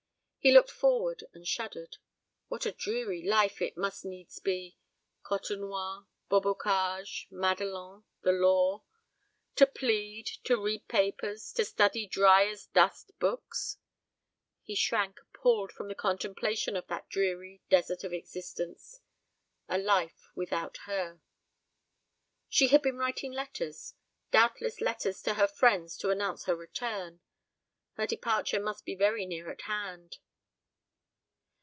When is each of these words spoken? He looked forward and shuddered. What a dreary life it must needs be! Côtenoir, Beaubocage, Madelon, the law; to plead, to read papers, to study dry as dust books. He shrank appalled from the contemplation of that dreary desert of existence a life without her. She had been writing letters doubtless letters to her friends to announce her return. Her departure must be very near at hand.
He 0.43 0.51
looked 0.51 0.71
forward 0.71 1.23
and 1.33 1.47
shuddered. 1.47 1.97
What 2.47 2.65
a 2.65 2.71
dreary 2.71 3.21
life 3.21 3.61
it 3.61 3.77
must 3.77 4.03
needs 4.03 4.39
be! 4.39 4.75
Côtenoir, 5.23 6.07
Beaubocage, 6.31 7.27
Madelon, 7.29 8.05
the 8.23 8.31
law; 8.31 8.81
to 9.55 9.67
plead, 9.67 10.25
to 10.45 10.57
read 10.57 10.87
papers, 10.87 11.51
to 11.53 11.63
study 11.63 12.07
dry 12.07 12.47
as 12.47 12.65
dust 12.65 13.11
books. 13.19 13.77
He 14.63 14.73
shrank 14.73 15.19
appalled 15.21 15.71
from 15.71 15.89
the 15.89 15.93
contemplation 15.93 16.75
of 16.75 16.87
that 16.87 17.07
dreary 17.07 17.61
desert 17.69 18.03
of 18.03 18.11
existence 18.11 18.99
a 19.69 19.77
life 19.77 20.31
without 20.33 20.77
her. 20.87 21.21
She 22.49 22.69
had 22.69 22.81
been 22.81 22.97
writing 22.97 23.31
letters 23.31 23.93
doubtless 24.31 24.81
letters 24.81 25.21
to 25.21 25.35
her 25.35 25.47
friends 25.47 25.95
to 25.97 26.09
announce 26.09 26.45
her 26.45 26.55
return. 26.55 27.19
Her 27.93 28.07
departure 28.07 28.59
must 28.59 28.85
be 28.85 28.95
very 28.95 29.27
near 29.27 29.51
at 29.51 29.61
hand. 29.61 30.17